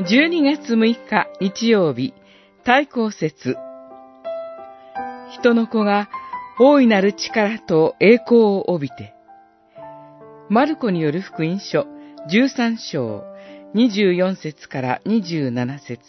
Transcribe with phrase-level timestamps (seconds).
[0.00, 2.14] 12月6日日曜日、
[2.64, 3.58] 対抗節。
[5.30, 6.08] 人の子が
[6.58, 9.12] 大いなる力と栄光を帯びて、
[10.48, 11.86] マルコによる福音書
[12.30, 13.24] 13章
[13.74, 16.00] 24節から27節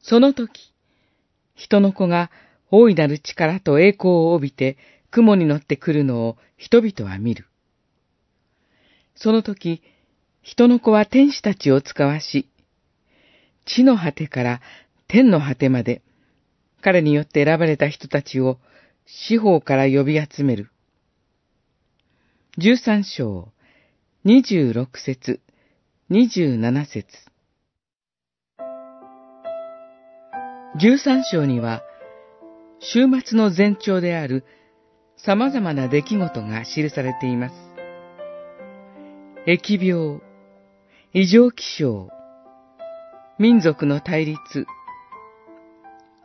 [0.00, 0.72] その時、
[1.54, 2.30] 人の子が
[2.70, 4.78] 大いなる力と栄光を帯びて
[5.10, 7.46] 雲に乗ってくるのを人々は見る。
[9.16, 9.82] その時、
[10.42, 12.48] 人の子は天使たちを使わし、
[13.64, 14.60] 地の果てから
[15.08, 16.02] 天の果てまで、
[16.82, 18.58] 彼によって選ばれた人たちを
[19.06, 20.70] 四方から呼び集める。
[22.58, 23.48] 十三章、
[24.24, 25.40] 二十六節、
[26.08, 27.06] 二十七節。
[30.78, 31.82] 十三章には、
[32.80, 34.44] 週末の前兆である
[35.16, 37.65] 様々な出来事が記されています。
[39.48, 40.20] 疫病、
[41.12, 42.10] 異常気象、
[43.38, 44.66] 民族の対立、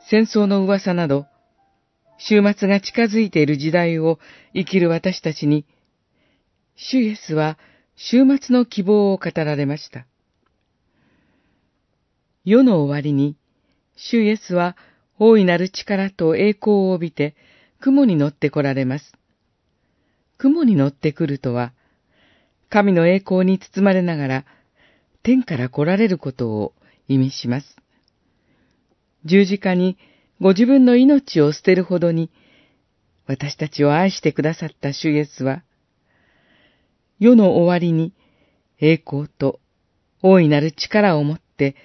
[0.09, 1.27] 戦争の噂など、
[2.17, 4.17] 週末が近づいている時代を
[4.55, 5.67] 生きる私たちに、
[6.75, 7.59] 主イエスは
[7.95, 10.07] 週末の希望を語られました。
[12.43, 13.37] 世の終わりに、
[13.95, 14.75] 主イエスは
[15.19, 17.35] 大いなる力と栄光を帯びて、
[17.81, 19.13] 雲に乗って来られます。
[20.39, 21.73] 雲に乗ってくるとは、
[22.71, 24.45] 神の栄光に包まれながら、
[25.23, 26.73] 天から来られることを
[27.09, 27.75] 意味します。
[29.25, 29.97] 十字架に
[30.39, 32.31] ご自分の命を捨てるほどに、
[33.27, 35.63] 私たちを愛してくださった主イエスは、
[37.19, 38.13] 世の終わりに
[38.79, 39.59] 栄光と
[40.23, 41.75] 大いなる力を持って、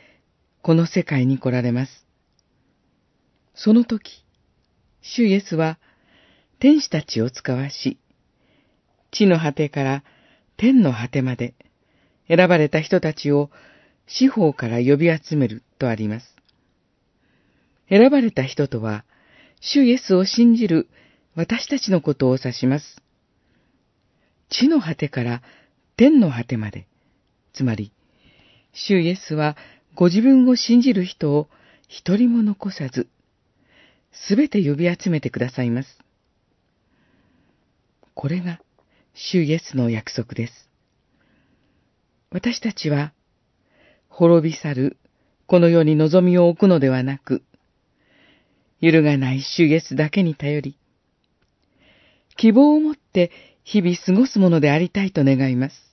[0.63, 2.07] この世界に来られます。
[3.55, 4.25] その時、
[5.03, 5.81] 主イエスは
[6.61, 7.99] 天使たちを使わし、
[9.11, 10.05] 地の果てから
[10.57, 11.55] 天の果てまで
[12.29, 13.51] 選ばれた人たちを
[14.07, 16.37] 四方から呼び集めるとあります。
[17.89, 19.05] 選ばれた人とは、
[19.61, 20.89] 主イエスを信じる
[21.35, 23.03] 私たちのことを指します。
[24.49, 25.43] 地の果てから
[25.97, 26.87] 天の果てまで、
[27.53, 27.93] つまり、
[28.73, 29.57] 主イエスは
[29.95, 31.49] ご自分を信じる人を
[31.89, 33.09] 一人も残さず、
[34.13, 35.99] すべて呼び集めてくださいます。
[38.15, 38.61] これが、
[39.19, 40.69] 主イエスの約束です。
[42.31, 43.15] 私たちは、
[44.09, 44.99] 滅び去る、
[45.47, 47.43] この世に望みを置くのではなく、
[48.79, 50.79] 揺るがない主イエスだけに頼り、
[52.37, 53.31] 希望を持って
[53.65, 55.86] 日々過ごすものでありたいと願います。